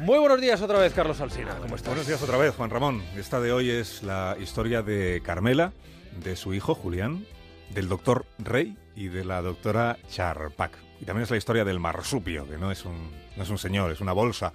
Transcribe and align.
Muy 0.00 0.18
buenos 0.18 0.40
días 0.40 0.60
otra 0.60 0.80
vez, 0.80 0.92
Carlos 0.92 1.20
Alsina. 1.20 1.54
¿Cómo 1.60 1.76
estás? 1.76 1.90
Buenos 1.90 2.08
días 2.08 2.20
otra 2.20 2.36
vez, 2.36 2.52
Juan 2.56 2.68
Ramón. 2.68 3.00
Esta 3.16 3.40
de 3.40 3.52
hoy 3.52 3.70
es 3.70 4.02
la 4.02 4.36
historia 4.40 4.82
de 4.82 5.22
Carmela, 5.24 5.72
de 6.22 6.34
su 6.34 6.52
hijo 6.52 6.74
Julián, 6.74 7.24
del 7.72 7.88
doctor 7.88 8.26
Rey 8.38 8.76
y 8.96 9.06
de 9.06 9.24
la 9.24 9.40
doctora 9.40 9.96
Charpak. 10.10 10.72
Y 11.00 11.04
también 11.04 11.22
es 11.22 11.30
la 11.30 11.36
historia 11.36 11.64
del 11.64 11.78
marsupio, 11.78 12.48
que 12.48 12.58
no 12.58 12.72
es 12.72 12.84
un, 12.84 13.12
no 13.36 13.44
es 13.44 13.50
un 13.50 13.58
señor, 13.58 13.92
es 13.92 14.00
una 14.00 14.12
bolsa. 14.12 14.52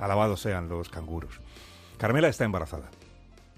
Alabados 0.00 0.40
sean 0.40 0.68
los 0.68 0.88
canguros. 0.88 1.40
Carmela 1.96 2.26
está 2.26 2.44
embarazada. 2.44 2.90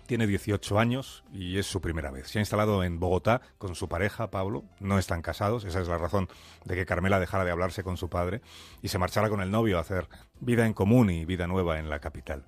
Tiene 0.07 0.29
18 0.29 0.79
años 0.79 1.25
y 1.33 1.59
es 1.59 1.67
su 1.67 1.81
primera 1.81 2.13
vez. 2.13 2.29
Se 2.29 2.39
ha 2.39 2.43
instalado 2.43 2.85
en 2.85 3.01
Bogotá 3.01 3.41
con 3.59 3.75
su 3.75 3.89
pareja, 3.89 4.31
Pablo. 4.31 4.65
No 4.79 4.99
están 4.99 5.21
casados, 5.21 5.65
esa 5.65 5.81
es 5.81 5.89
la 5.89 5.99
razón 5.99 6.29
de 6.65 6.77
que 6.77 6.87
Carmela 6.87 7.19
dejara 7.19 7.45
de 7.45 7.51
hablarse 7.51 7.83
con 7.83 7.97
su 7.97 8.09
padre 8.09 8.41
y 8.83 8.89
se 8.89 8.99
marchara 8.99 9.29
con 9.29 9.41
el 9.41 9.51
novio 9.51 9.79
a 9.79 9.81
hacer 9.81 10.09
vida 10.39 10.65
en 10.65 10.75
común 10.75 11.11
y 11.11 11.25
vida 11.25 11.49
nueva 11.49 11.81
en 11.81 11.91
la 11.91 11.99
capital. 11.99 12.45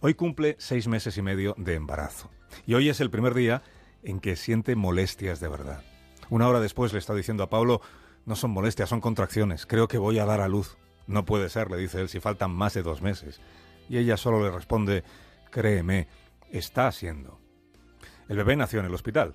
Hoy 0.00 0.14
cumple 0.14 0.56
seis 0.58 0.88
meses 0.88 1.18
y 1.18 1.22
medio 1.22 1.54
de 1.58 1.74
embarazo. 1.74 2.30
Y 2.66 2.74
hoy 2.74 2.88
es 2.88 3.00
el 3.00 3.10
primer 3.10 3.34
día 3.34 3.62
en 4.02 4.18
que 4.18 4.34
siente 4.34 4.74
molestias 4.74 5.38
de 5.38 5.48
verdad. 5.48 5.82
Una 6.30 6.48
hora 6.48 6.60
después 6.60 6.94
le 6.94 6.98
está 6.98 7.14
diciendo 7.14 7.42
a 7.42 7.50
Pablo, 7.50 7.82
no 8.24 8.36
son 8.36 8.52
molestias, 8.52 8.88
son 8.88 9.02
contracciones. 9.02 9.66
Creo 9.66 9.86
que 9.86 9.98
voy 9.98 10.18
a 10.18 10.24
dar 10.24 10.40
a 10.40 10.48
luz. 10.48 10.78
No 11.06 11.26
puede 11.26 11.50
ser, 11.50 11.70
le 11.70 11.76
dice 11.76 12.00
él, 12.00 12.08
si 12.08 12.20
faltan 12.20 12.52
más 12.52 12.72
de 12.72 12.82
dos 12.82 13.02
meses. 13.02 13.40
Y 13.88 13.98
ella 13.98 14.16
solo 14.16 14.42
le 14.42 14.50
responde, 14.50 15.04
créeme, 15.50 16.08
está 16.52 16.90
siendo. 16.92 17.38
El 18.28 18.36
bebé 18.36 18.56
nació 18.56 18.80
en 18.80 18.86
el 18.86 18.94
hospital. 18.94 19.34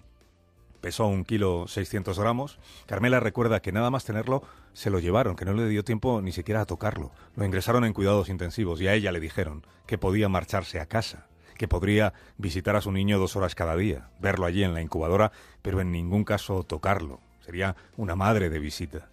Pesó 0.82 1.08
un 1.08 1.26
kilo 1.26 1.68
600 1.68 2.18
gramos. 2.20 2.60
Carmela 2.86 3.20
recuerda 3.20 3.62
que 3.62 3.72
nada 3.72 3.90
más 3.90 4.06
tenerlo 4.06 4.44
se 4.74 4.90
lo 4.90 5.00
llevaron, 5.00 5.36
que 5.36 5.46
no 5.46 5.54
le 5.54 5.68
dio 5.68 5.84
tiempo 5.84 6.22
ni 6.22 6.32
siquiera 6.32 6.62
a 6.62 6.66
tocarlo. 6.66 7.12
Lo 7.36 7.46
ingresaron 7.46 7.84
en 7.84 7.94
cuidados 7.94 8.30
intensivos 8.30 8.80
y 8.80 8.88
a 8.88 8.94
ella 8.94 9.12
le 9.12 9.20
dijeron 9.20 9.66
que 9.88 9.98
podía 9.98 10.30
marcharse 10.30 10.80
a 10.80 10.86
casa, 10.86 11.28
que 11.58 11.68
podría 11.68 12.14
visitar 12.38 12.76
a 12.76 12.82
su 12.82 12.92
niño 12.92 13.18
dos 13.18 13.36
horas 13.36 13.56
cada 13.56 13.76
día, 13.76 14.10
verlo 14.20 14.46
allí 14.46 14.64
en 14.64 14.74
la 14.74 14.82
incubadora, 14.82 15.32
pero 15.64 15.82
en 15.82 15.92
ningún 15.92 16.24
caso 16.24 16.64
tocarlo. 16.64 17.20
Sería 17.40 17.76
una 17.98 18.16
madre 18.16 18.50
de 18.50 18.60
visita. 18.60 19.10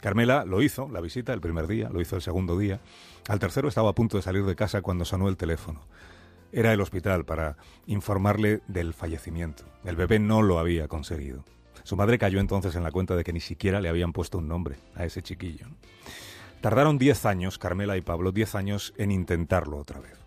Carmela 0.00 0.44
lo 0.44 0.62
hizo, 0.62 0.88
la 0.88 1.00
visita, 1.00 1.32
el 1.32 1.40
primer 1.40 1.66
día, 1.66 1.88
lo 1.90 2.00
hizo 2.00 2.16
el 2.16 2.22
segundo 2.22 2.58
día. 2.58 2.80
Al 3.28 3.38
tercero 3.38 3.68
estaba 3.68 3.90
a 3.90 3.94
punto 3.94 4.16
de 4.16 4.22
salir 4.22 4.44
de 4.44 4.56
casa 4.56 4.82
cuando 4.82 5.04
sonó 5.04 5.28
el 5.28 5.36
teléfono. 5.36 5.82
Era 6.52 6.72
el 6.74 6.82
hospital 6.82 7.24
para 7.24 7.56
informarle 7.86 8.60
del 8.68 8.92
fallecimiento. 8.92 9.64
El 9.84 9.96
bebé 9.96 10.18
no 10.18 10.42
lo 10.42 10.58
había 10.58 10.86
conseguido. 10.86 11.44
Su 11.82 11.96
madre 11.96 12.18
cayó 12.18 12.40
entonces 12.40 12.76
en 12.76 12.82
la 12.82 12.92
cuenta 12.92 13.16
de 13.16 13.24
que 13.24 13.32
ni 13.32 13.40
siquiera 13.40 13.80
le 13.80 13.88
habían 13.88 14.12
puesto 14.12 14.38
un 14.38 14.48
nombre 14.48 14.76
a 14.94 15.04
ese 15.04 15.22
chiquillo. 15.22 15.66
Tardaron 16.60 16.98
diez 16.98 17.24
años, 17.26 17.58
Carmela 17.58 17.96
y 17.96 18.02
Pablo, 18.02 18.32
diez 18.32 18.54
años 18.54 18.92
en 18.98 19.10
intentarlo 19.10 19.78
otra 19.78 20.00
vez. 20.00 20.18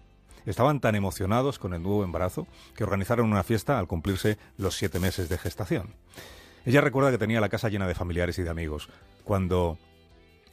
Estaban 0.45 0.79
tan 0.79 0.95
emocionados 0.95 1.59
con 1.59 1.73
el 1.73 1.81
nuevo 1.83 2.03
embarazo 2.03 2.47
que 2.75 2.83
organizaron 2.83 3.31
una 3.31 3.43
fiesta 3.43 3.79
al 3.79 3.87
cumplirse 3.87 4.37
los 4.57 4.75
siete 4.75 4.99
meses 4.99 5.29
de 5.29 5.37
gestación. 5.37 5.95
Ella 6.65 6.81
recuerda 6.81 7.11
que 7.11 7.17
tenía 7.19 7.39
la 7.39 7.49
casa 7.49 7.69
llena 7.69 7.87
de 7.87 7.95
familiares 7.95 8.39
y 8.39 8.43
de 8.43 8.49
amigos 8.49 8.89
cuando 9.23 9.77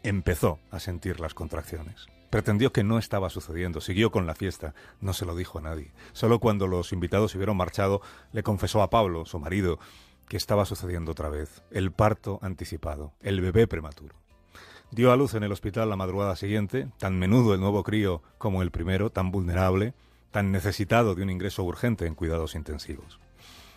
empezó 0.02 0.58
a 0.70 0.80
sentir 0.80 1.18
las 1.18 1.34
contracciones. 1.34 2.06
Pretendió 2.32 2.72
que 2.72 2.82
no 2.82 2.96
estaba 2.96 3.28
sucediendo, 3.28 3.82
siguió 3.82 4.10
con 4.10 4.26
la 4.26 4.34
fiesta, 4.34 4.74
no 5.02 5.12
se 5.12 5.26
lo 5.26 5.36
dijo 5.36 5.58
a 5.58 5.60
nadie. 5.60 5.92
Solo 6.14 6.38
cuando 6.38 6.66
los 6.66 6.94
invitados 6.94 7.30
se 7.30 7.36
hubieron 7.36 7.58
marchado, 7.58 8.00
le 8.32 8.42
confesó 8.42 8.80
a 8.80 8.88
Pablo, 8.88 9.26
su 9.26 9.38
marido, 9.38 9.78
que 10.30 10.38
estaba 10.38 10.64
sucediendo 10.64 11.12
otra 11.12 11.28
vez, 11.28 11.62
el 11.70 11.92
parto 11.92 12.38
anticipado, 12.40 13.12
el 13.20 13.42
bebé 13.42 13.66
prematuro. 13.66 14.16
Dio 14.90 15.12
a 15.12 15.16
luz 15.18 15.34
en 15.34 15.42
el 15.42 15.52
hospital 15.52 15.90
la 15.90 15.96
madrugada 15.96 16.34
siguiente, 16.34 16.88
tan 16.96 17.18
menudo 17.18 17.52
el 17.52 17.60
nuevo 17.60 17.84
crío 17.84 18.22
como 18.38 18.62
el 18.62 18.70
primero, 18.70 19.10
tan 19.10 19.30
vulnerable, 19.30 19.92
tan 20.30 20.52
necesitado 20.52 21.14
de 21.14 21.24
un 21.24 21.28
ingreso 21.28 21.62
urgente 21.64 22.06
en 22.06 22.14
cuidados 22.14 22.54
intensivos. 22.54 23.20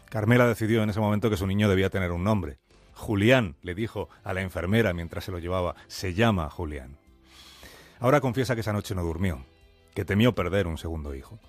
Carmela 0.10 0.48
decidió 0.48 0.82
en 0.82 0.92
ese 0.92 1.02
momento 1.02 1.30
que 1.30 1.36
su 1.36 1.46
niño 1.46 1.68
debía 1.68 1.90
tener 1.90 2.14
un 2.14 2.24
nombre. 2.24 2.60
Julián, 2.94 3.58
le 3.64 3.76
dijo 3.76 4.08
a 4.24 4.34
la 4.34 4.44
enfermera 4.44 4.94
mientras 4.94 5.26
se 5.26 5.34
lo 5.34 5.40
llevaba, 5.40 5.76
se 5.88 6.14
llama 6.14 6.50
Julián. 6.50 6.96
Ahora 8.06 8.22
confiesa 8.22 8.54
que 8.54 8.62
esa 8.62 8.72
noche 8.72 8.94
no 8.94 9.02
durmió, 9.02 9.44
que 9.96 10.06
temió 10.06 10.36
perder 10.36 10.68
un 10.68 10.78
segundo 10.78 11.16
hijo, 11.16 11.40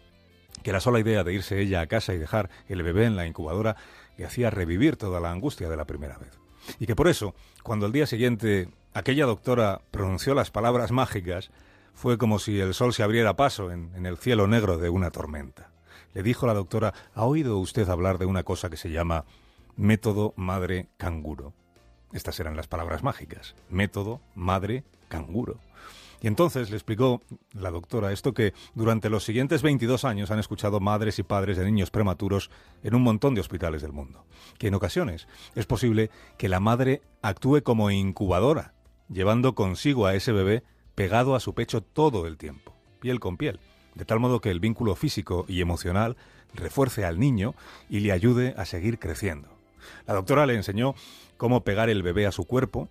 que 0.62 0.72
la 0.72 0.80
sola 0.80 0.98
idea 0.98 1.22
de 1.22 1.34
irse 1.34 1.60
ella 1.60 1.82
a 1.82 1.86
casa 1.86 2.14
y 2.14 2.18
dejar 2.18 2.48
el 2.66 2.82
bebé 2.82 3.04
en 3.04 3.14
la 3.14 3.26
incubadora 3.26 3.76
le 4.16 4.24
hacía 4.24 4.48
revivir 4.48 4.96
toda 4.96 5.20
la 5.20 5.30
angustia 5.30 5.68
de 5.68 5.76
la 5.76 5.84
primera 5.84 6.16
vez. 6.16 6.30
Y 6.78 6.86
que 6.86 6.96
por 6.96 7.08
eso, 7.08 7.34
cuando 7.62 7.84
al 7.84 7.92
día 7.92 8.06
siguiente 8.06 8.70
aquella 8.94 9.26
doctora 9.26 9.82
pronunció 9.90 10.32
las 10.34 10.50
palabras 10.50 10.92
mágicas, 10.92 11.50
fue 11.92 12.16
como 12.16 12.38
si 12.38 12.58
el 12.58 12.72
sol 12.72 12.94
se 12.94 13.02
abriera 13.02 13.36
paso 13.36 13.70
en, 13.70 13.92
en 13.94 14.06
el 14.06 14.16
cielo 14.16 14.46
negro 14.46 14.78
de 14.78 14.88
una 14.88 15.10
tormenta. 15.10 15.72
Le 16.14 16.22
dijo 16.22 16.46
la 16.46 16.54
doctora, 16.54 16.94
¿ha 17.14 17.26
oído 17.26 17.58
usted 17.58 17.86
hablar 17.90 18.16
de 18.16 18.24
una 18.24 18.44
cosa 18.44 18.70
que 18.70 18.78
se 18.78 18.90
llama 18.90 19.26
método 19.76 20.32
madre 20.36 20.88
canguro? 20.96 21.52
Estas 22.14 22.40
eran 22.40 22.56
las 22.56 22.66
palabras 22.66 23.02
mágicas. 23.02 23.54
Método 23.68 24.22
madre 24.34 24.84
canguro. 25.08 25.60
Y 26.20 26.26
entonces 26.26 26.70
le 26.70 26.76
explicó 26.76 27.22
la 27.52 27.70
doctora 27.70 28.12
esto 28.12 28.32
que 28.32 28.54
durante 28.74 29.10
los 29.10 29.24
siguientes 29.24 29.62
22 29.62 30.04
años 30.04 30.30
han 30.30 30.38
escuchado 30.38 30.80
madres 30.80 31.18
y 31.18 31.22
padres 31.22 31.56
de 31.56 31.64
niños 31.64 31.90
prematuros 31.90 32.50
en 32.82 32.94
un 32.94 33.02
montón 33.02 33.34
de 33.34 33.40
hospitales 33.40 33.82
del 33.82 33.92
mundo. 33.92 34.24
Que 34.58 34.68
en 34.68 34.74
ocasiones 34.74 35.28
es 35.54 35.66
posible 35.66 36.10
que 36.38 36.48
la 36.48 36.60
madre 36.60 37.02
actúe 37.22 37.62
como 37.62 37.90
incubadora, 37.90 38.74
llevando 39.08 39.54
consigo 39.54 40.06
a 40.06 40.14
ese 40.14 40.32
bebé 40.32 40.62
pegado 40.94 41.34
a 41.34 41.40
su 41.40 41.54
pecho 41.54 41.82
todo 41.82 42.26
el 42.26 42.38
tiempo, 42.38 42.74
piel 43.00 43.20
con 43.20 43.36
piel, 43.36 43.60
de 43.94 44.04
tal 44.04 44.20
modo 44.20 44.40
que 44.40 44.50
el 44.50 44.60
vínculo 44.60 44.94
físico 44.94 45.44
y 45.48 45.60
emocional 45.60 46.16
refuerce 46.54 47.04
al 47.04 47.18
niño 47.18 47.54
y 47.88 48.00
le 48.00 48.12
ayude 48.12 48.54
a 48.56 48.64
seguir 48.64 48.98
creciendo. 48.98 49.48
La 50.06 50.14
doctora 50.14 50.46
le 50.46 50.54
enseñó 50.54 50.94
cómo 51.36 51.64
pegar 51.64 51.90
el 51.90 52.02
bebé 52.02 52.26
a 52.26 52.32
su 52.32 52.44
cuerpo, 52.44 52.88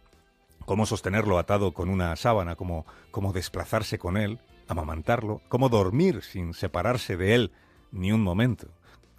cómo 0.65 0.85
sostenerlo 0.85 1.37
atado 1.39 1.73
con 1.73 1.89
una 1.89 2.15
sábana, 2.15 2.55
cómo, 2.55 2.85
cómo 3.11 3.33
desplazarse 3.33 3.97
con 3.97 4.17
él, 4.17 4.39
amamantarlo, 4.67 5.41
cómo 5.47 5.69
dormir 5.69 6.21
sin 6.23 6.53
separarse 6.53 7.17
de 7.17 7.35
él 7.35 7.51
ni 7.91 8.11
un 8.11 8.21
momento, 8.21 8.67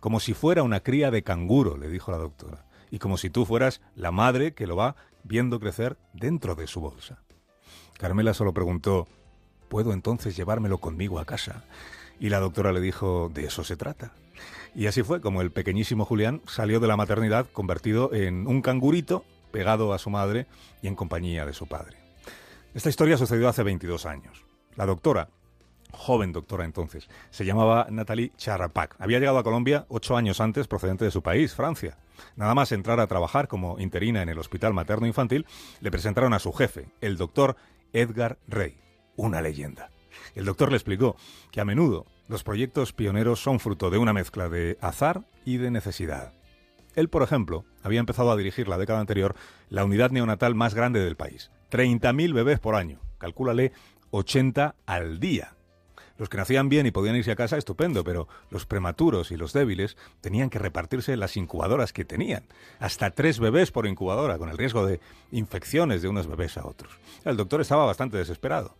como 0.00 0.20
si 0.20 0.34
fuera 0.34 0.62
una 0.62 0.80
cría 0.80 1.10
de 1.10 1.22
canguro, 1.22 1.76
le 1.76 1.88
dijo 1.88 2.10
la 2.10 2.18
doctora, 2.18 2.66
y 2.90 2.98
como 2.98 3.16
si 3.16 3.30
tú 3.30 3.46
fueras 3.46 3.80
la 3.94 4.10
madre 4.10 4.54
que 4.54 4.66
lo 4.66 4.76
va 4.76 4.96
viendo 5.24 5.58
crecer 5.58 5.96
dentro 6.12 6.54
de 6.54 6.66
su 6.66 6.80
bolsa. 6.80 7.22
Carmela 7.98 8.34
solo 8.34 8.52
preguntó, 8.52 9.08
¿puedo 9.68 9.92
entonces 9.92 10.36
llevármelo 10.36 10.78
conmigo 10.78 11.18
a 11.18 11.24
casa? 11.24 11.64
Y 12.20 12.28
la 12.28 12.40
doctora 12.40 12.72
le 12.72 12.80
dijo, 12.80 13.30
de 13.32 13.46
eso 13.46 13.64
se 13.64 13.76
trata. 13.76 14.12
Y 14.74 14.86
así 14.86 15.02
fue 15.02 15.20
como 15.20 15.40
el 15.40 15.50
pequeñísimo 15.50 16.04
Julián 16.04 16.42
salió 16.46 16.80
de 16.80 16.86
la 16.86 16.96
maternidad 16.96 17.46
convertido 17.50 18.12
en 18.12 18.46
un 18.46 18.60
cangurito 18.60 19.24
pegado 19.56 19.94
a 19.94 19.98
su 19.98 20.10
madre 20.10 20.46
y 20.82 20.86
en 20.86 20.94
compañía 20.94 21.46
de 21.46 21.54
su 21.54 21.66
padre. 21.66 21.96
Esta 22.74 22.90
historia 22.90 23.16
sucedió 23.16 23.48
hace 23.48 23.62
22 23.62 24.04
años. 24.04 24.44
La 24.74 24.84
doctora, 24.84 25.30
joven 25.92 26.30
doctora 26.34 26.66
entonces, 26.66 27.08
se 27.30 27.46
llamaba 27.46 27.86
Natalie 27.88 28.32
Charapak. 28.36 28.96
Había 28.98 29.18
llegado 29.18 29.38
a 29.38 29.42
Colombia 29.42 29.86
ocho 29.88 30.14
años 30.14 30.42
antes 30.42 30.68
procedente 30.68 31.06
de 31.06 31.10
su 31.10 31.22
país, 31.22 31.54
Francia. 31.54 31.96
Nada 32.36 32.54
más 32.54 32.70
entrar 32.70 33.00
a 33.00 33.06
trabajar 33.06 33.48
como 33.48 33.80
interina 33.80 34.20
en 34.20 34.28
el 34.28 34.38
Hospital 34.38 34.74
Materno 34.74 35.06
Infantil, 35.06 35.46
le 35.80 35.90
presentaron 35.90 36.34
a 36.34 36.38
su 36.38 36.52
jefe, 36.52 36.90
el 37.00 37.16
doctor 37.16 37.56
Edgar 37.94 38.38
Rey, 38.46 38.76
una 39.16 39.40
leyenda. 39.40 39.90
El 40.34 40.44
doctor 40.44 40.68
le 40.68 40.76
explicó 40.76 41.16
que 41.50 41.62
a 41.62 41.64
menudo 41.64 42.04
los 42.28 42.44
proyectos 42.44 42.92
pioneros 42.92 43.40
son 43.40 43.58
fruto 43.58 43.88
de 43.88 43.96
una 43.96 44.12
mezcla 44.12 44.50
de 44.50 44.76
azar 44.82 45.22
y 45.46 45.56
de 45.56 45.70
necesidad. 45.70 46.35
Él, 46.96 47.08
por 47.08 47.22
ejemplo, 47.22 47.64
había 47.82 48.00
empezado 48.00 48.32
a 48.32 48.36
dirigir 48.36 48.66
la 48.66 48.78
década 48.78 49.00
anterior 49.00 49.36
la 49.68 49.84
unidad 49.84 50.10
neonatal 50.10 50.54
más 50.54 50.74
grande 50.74 50.98
del 51.00 51.14
país. 51.16 51.50
30.000 51.70 52.32
bebés 52.32 52.58
por 52.58 52.74
año. 52.74 53.00
Calcúlale 53.18 53.72
80 54.10 54.74
al 54.86 55.20
día. 55.20 55.52
Los 56.18 56.30
que 56.30 56.38
nacían 56.38 56.70
bien 56.70 56.86
y 56.86 56.90
podían 56.90 57.16
irse 57.16 57.32
a 57.32 57.36
casa, 57.36 57.58
estupendo, 57.58 58.02
pero 58.02 58.26
los 58.50 58.64
prematuros 58.64 59.30
y 59.30 59.36
los 59.36 59.52
débiles 59.52 59.98
tenían 60.22 60.48
que 60.48 60.58
repartirse 60.58 61.14
las 61.16 61.36
incubadoras 61.36 61.92
que 61.92 62.06
tenían. 62.06 62.44
Hasta 62.78 63.10
tres 63.10 63.38
bebés 63.38 63.70
por 63.70 63.86
incubadora, 63.86 64.38
con 64.38 64.48
el 64.48 64.56
riesgo 64.56 64.86
de 64.86 65.00
infecciones 65.30 66.00
de 66.00 66.08
unos 66.08 66.26
bebés 66.26 66.56
a 66.56 66.66
otros. 66.66 66.98
El 67.24 67.36
doctor 67.36 67.60
estaba 67.60 67.84
bastante 67.84 68.16
desesperado. 68.16 68.76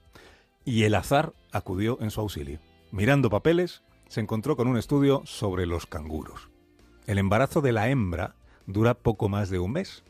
Y 0.64 0.85
el 0.85 0.94
azar 0.94 1.35
acudió 1.52 1.99
en 2.00 2.11
su 2.11 2.23
auxilio. 2.23 2.58
Mirando 2.91 3.29
papeles, 3.29 3.82
se 4.08 4.20
encontró 4.20 4.56
con 4.56 4.69
un 4.69 4.79
estudio 4.79 5.23
sobre 5.26 5.67
los 5.67 5.85
canguros. 5.85 6.49
El 7.06 7.19
embarazo 7.19 7.61
de 7.61 7.73
la 7.73 7.88
hembra 7.88 8.35
dura 8.67 8.94
poco 8.94 9.29
más 9.29 9.49
de 9.49 9.58
un 9.58 9.73
mes. 9.73 10.05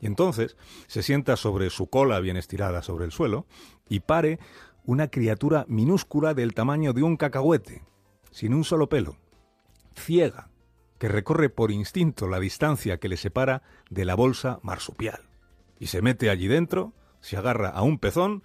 Y 0.00 0.06
entonces 0.06 0.56
se 0.88 1.02
sienta 1.02 1.36
sobre 1.36 1.70
su 1.70 1.88
cola 1.88 2.20
bien 2.20 2.36
estirada 2.36 2.82
sobre 2.82 3.04
el 3.04 3.12
suelo 3.12 3.46
y 3.88 4.00
pare 4.00 4.38
una 4.84 5.08
criatura 5.08 5.64
minúscula 5.68 6.34
del 6.34 6.54
tamaño 6.54 6.92
de 6.92 7.02
un 7.02 7.16
cacahuete, 7.16 7.84
sin 8.30 8.54
un 8.54 8.64
solo 8.64 8.88
pelo, 8.88 9.16
ciega, 9.94 10.50
que 10.98 11.08
recorre 11.08 11.48
por 11.48 11.70
instinto 11.70 12.28
la 12.28 12.40
distancia 12.40 12.98
que 12.98 13.08
le 13.08 13.16
separa 13.16 13.62
de 13.88 14.04
la 14.04 14.14
bolsa 14.14 14.58
marsupial. 14.62 15.20
Y 15.78 15.86
se 15.86 16.02
mete 16.02 16.28
allí 16.28 16.46
dentro, 16.46 16.92
se 17.20 17.36
agarra 17.36 17.70
a 17.70 17.82
un 17.82 17.98
pezón 17.98 18.42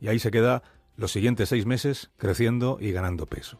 y 0.00 0.08
ahí 0.08 0.18
se 0.18 0.30
queda 0.30 0.62
los 0.96 1.12
siguientes 1.12 1.48
seis 1.48 1.66
meses 1.66 2.10
creciendo 2.16 2.78
y 2.80 2.92
ganando 2.92 3.26
peso. 3.26 3.58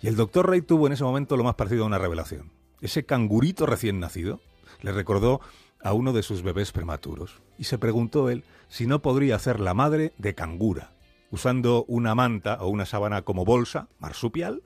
Y 0.00 0.08
el 0.08 0.16
doctor 0.16 0.48
Rey 0.48 0.62
tuvo 0.62 0.86
en 0.86 0.92
ese 0.94 1.04
momento 1.04 1.36
lo 1.36 1.44
más 1.44 1.54
parecido 1.54 1.84
a 1.84 1.86
una 1.86 1.98
revelación. 1.98 2.57
Ese 2.80 3.04
cangurito 3.04 3.66
recién 3.66 3.98
nacido 4.00 4.40
le 4.82 4.92
recordó 4.92 5.40
a 5.82 5.92
uno 5.92 6.12
de 6.12 6.22
sus 6.22 6.42
bebés 6.42 6.72
prematuros 6.72 7.40
y 7.58 7.64
se 7.64 7.78
preguntó 7.78 8.30
él 8.30 8.44
si 8.68 8.86
no 8.86 9.02
podría 9.02 9.36
hacer 9.36 9.60
la 9.60 9.74
madre 9.74 10.12
de 10.18 10.34
cangura, 10.34 10.92
usando 11.30 11.84
una 11.88 12.14
manta 12.14 12.58
o 12.60 12.68
una 12.68 12.86
sábana 12.86 13.22
como 13.22 13.44
bolsa, 13.44 13.88
marsupial, 13.98 14.62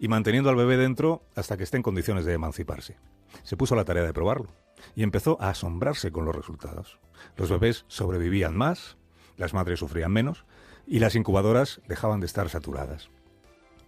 y 0.00 0.08
manteniendo 0.08 0.50
al 0.50 0.56
bebé 0.56 0.76
dentro 0.76 1.22
hasta 1.36 1.56
que 1.56 1.62
esté 1.62 1.76
en 1.76 1.82
condiciones 1.82 2.24
de 2.24 2.32
emanciparse. 2.32 2.96
Se 3.42 3.56
puso 3.56 3.76
la 3.76 3.84
tarea 3.84 4.02
de 4.02 4.12
probarlo 4.12 4.48
y 4.96 5.02
empezó 5.02 5.40
a 5.40 5.50
asombrarse 5.50 6.10
con 6.10 6.24
los 6.24 6.34
resultados. 6.34 6.98
Los 7.36 7.50
bebés 7.50 7.84
sobrevivían 7.88 8.56
más, 8.56 8.96
las 9.36 9.54
madres 9.54 9.78
sufrían 9.78 10.12
menos 10.12 10.44
y 10.86 10.98
las 10.98 11.14
incubadoras 11.14 11.80
dejaban 11.88 12.20
de 12.20 12.26
estar 12.26 12.48
saturadas. 12.48 13.10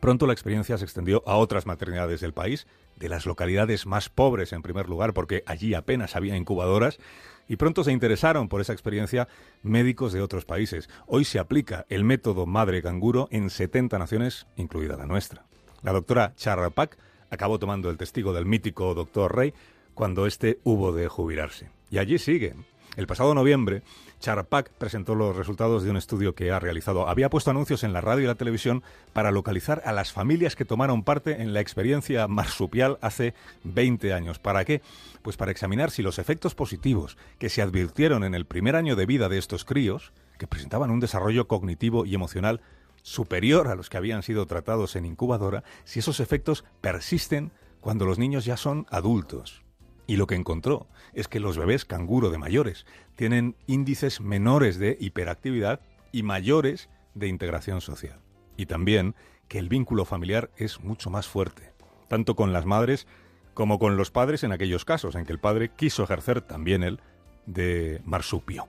Pronto 0.07 0.29
la 0.29 0.35
experiencia 0.35 0.79
se 0.79 0.85
extendió 0.85 1.25
a 1.27 1.35
otras 1.35 1.67
maternidades 1.67 2.21
del 2.21 2.33
país, 2.33 2.69
de 2.95 3.09
las 3.09 3.27
localidades 3.27 3.87
más 3.87 4.09
pobres 4.09 4.53
en 4.53 4.63
primer 4.63 4.89
lugar, 4.89 5.13
porque 5.15 5.43
allí 5.47 5.75
apenas 5.75 6.15
había 6.15 6.37
incubadoras, 6.37 7.01
y 7.49 7.57
pronto 7.57 7.83
se 7.83 7.91
interesaron 7.91 8.49
por 8.49 8.61
esa 8.61 8.73
experiencia 8.73 9.27
médicos 9.65 10.13
de 10.13 10.23
otros 10.23 10.45
países. 10.45 10.89
Hoy 11.09 11.25
se 11.25 11.41
aplica 11.41 11.87
el 11.89 12.05
método 12.05 12.47
madre 12.47 12.83
canguro 12.83 13.27
en 13.33 13.51
70 13.51 13.99
naciones, 13.99 14.47
incluida 14.55 14.97
la 14.97 15.07
nuestra. 15.07 15.45
La 15.83 15.91
doctora 15.91 16.35
Charrapac 16.37 16.97
acabó 17.29 17.59
tomando 17.59 17.91
el 17.91 17.97
testigo 17.97 18.33
del 18.33 18.47
mítico 18.47 18.95
doctor 18.95 19.35
Rey 19.35 19.55
cuando 19.95 20.27
éste 20.27 20.61
hubo 20.63 20.93
de 20.93 21.09
jubilarse. 21.09 21.71
Y 21.91 21.99
allí 21.99 22.19
sigue. 22.19 22.55
El 22.97 23.07
pasado 23.07 23.35
noviembre, 23.35 23.83
Charpak 24.21 24.71
presentó 24.71 25.15
los 25.15 25.37
resultados 25.37 25.83
de 25.83 25.91
un 25.91 25.99
estudio 25.99 26.35
que 26.35 26.51
ha 26.51 26.59
realizado. 26.59 27.09
Había 27.09 27.29
puesto 27.29 27.51
anuncios 27.51 27.85
en 27.85 27.93
la 27.93 28.01
radio 28.01 28.25
y 28.25 28.27
la 28.27 28.37
televisión 28.37 28.83
para 29.13 29.31
localizar 29.31 29.83
a 29.85 29.93
las 29.93 30.13
familias 30.13 30.57
que 30.57 30.65
tomaron 30.65 31.05
parte 31.05 31.43
en 31.43 31.53
la 31.53 31.61
experiencia 31.61 32.27
marsupial 32.27 32.97
hace 33.03 33.35
20 33.65 34.15
años. 34.15 34.39
¿Para 34.39 34.65
qué? 34.65 34.81
Pues 35.21 35.37
para 35.37 35.51
examinar 35.51 35.91
si 35.91 36.03
los 36.03 36.19
efectos 36.19 36.55
positivos 36.55 37.19
que 37.39 37.51
se 37.51 37.61
advirtieron 37.61 38.25
en 38.25 38.35
el 38.35 38.47
primer 38.47 38.77
año 38.77 38.97
de 38.97 39.05
vida 39.05 39.29
de 39.29 39.37
estos 39.37 39.67
críos, 39.67 40.15
que 40.39 40.47
presentaban 40.47 40.91
un 40.91 41.01
desarrollo 41.01 41.49
cognitivo 41.49 42.07
y 42.07 42.15
emocional 42.15 42.63
superior 43.03 43.69
a 43.69 43.75
los 43.75 43.91
que 43.91 43.99
habían 43.99 44.23
sido 44.23 44.47
tratados 44.47 44.97
en 44.97 45.05
incubadora, 45.05 45.65
si 45.85 45.99
esos 45.99 46.19
efectos 46.19 46.65
persisten 46.81 47.53
cuando 47.83 48.07
los 48.07 48.19
niños 48.19 48.47
ya 48.47 48.57
son 48.57 48.87
adultos. 48.91 49.66
Y 50.07 50.17
lo 50.17 50.27
que 50.27 50.37
encontró 50.37 50.87
es 51.15 51.29
que 51.29 51.41
los 51.41 51.59
bebés 51.59 51.85
canguro 51.85 52.31
de 52.31 52.39
mayores 52.39 52.87
tienen 53.17 53.57
índices 53.67 54.21
menores 54.21 54.79
de 54.79 54.97
hiperactividad 55.01 55.81
y 56.13 56.23
mayores 56.23 56.89
de 57.15 57.29
integración 57.29 57.81
social. 57.81 58.21
Y 58.57 58.67
también 58.67 59.15
que 59.49 59.59
el 59.59 59.69
vínculo 59.69 60.05
familiar 60.05 60.51
es 60.57 60.81
mucho 60.81 61.11
más 61.11 61.27
fuerte, 61.27 61.73
tanto 62.09 62.37
con 62.37 62.53
las 62.53 62.67
madres 62.67 63.07
como 63.55 63.79
con 63.79 63.97
los 63.97 64.11
padres 64.11 64.45
en 64.45 64.53
aquellos 64.53 64.85
casos 64.85 65.15
en 65.15 65.25
que 65.25 65.33
el 65.33 65.39
padre 65.39 65.71
quiso 65.75 66.05
ejercer 66.05 66.43
también 66.43 66.83
el 66.83 67.01
de 67.47 68.01
marsupio. 68.05 68.69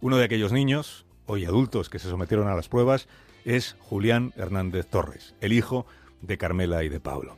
Uno 0.00 0.16
de 0.16 0.24
aquellos 0.24 0.52
niños, 0.52 1.04
hoy 1.26 1.44
adultos, 1.44 1.90
que 1.90 1.98
se 1.98 2.08
sometieron 2.08 2.48
a 2.48 2.54
las 2.54 2.68
pruebas, 2.68 3.08
es 3.44 3.76
Julián 3.80 4.32
Hernández 4.36 4.86
Torres, 4.86 5.34
el 5.40 5.52
hijo 5.52 5.86
de 6.22 6.38
Carmela 6.38 6.84
y 6.84 6.88
de 6.88 7.00
Pablo. 7.00 7.36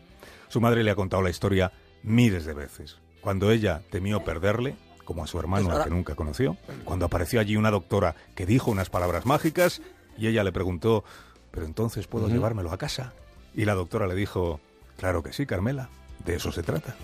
Su 0.49 0.61
madre 0.61 0.85
le 0.85 0.91
ha 0.91 0.97
contado 0.97 1.23
la 1.23 1.31
historia 1.31 1.73
miles 2.03 2.45
de 2.45 2.55
veces. 2.55 2.99
Cuando 3.27 3.51
ella 3.51 3.83
temió 3.91 4.23
perderle, 4.23 4.77
como 5.05 5.25
a 5.25 5.27
su 5.27 5.37
hermano 5.41 5.73
al 5.73 5.83
que 5.83 5.91
nunca 5.91 6.15
conoció, 6.15 6.57
cuando 6.85 7.07
apareció 7.07 7.41
allí 7.41 7.57
una 7.57 7.73
doctora 7.73 8.15
que 8.37 8.47
dijo 8.47 8.71
unas 8.71 8.89
palabras 8.89 9.27
mágicas 9.27 9.83
y 10.17 10.29
ella 10.29 10.45
le 10.45 10.53
preguntó, 10.53 11.03
¿pero 11.51 11.67
entonces 11.67 12.07
puedo 12.07 12.29
llevármelo 12.29 12.71
a 12.71 12.79
casa? 12.79 13.15
Y 13.53 13.65
la 13.65 13.75
doctora 13.75 14.07
le 14.07 14.15
dijo, 14.15 14.61
claro 14.97 15.25
que 15.25 15.33
sí, 15.33 15.45
Carmela, 15.45 15.89
de 16.25 16.37
eso 16.37 16.53
se 16.53 16.63
trata. 16.63 16.95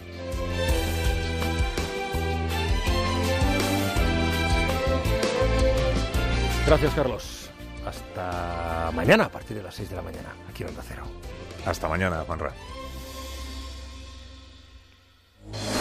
Gracias, 6.69 6.95
Carlos. 6.95 7.51
Hasta 7.85 8.93
mañana 8.95 9.25
a 9.25 9.29
partir 9.29 9.57
de 9.57 9.65
las 9.65 9.75
6 9.75 9.91
de 9.91 9.97
la 9.97 10.03
mañana, 10.03 10.29
aquí 10.49 10.63
en 10.63 10.69
Onda 10.69 10.85
Cero. 10.87 11.03
Hasta 11.67 11.89
mañana, 11.89 12.23
Juanra. 12.25 12.53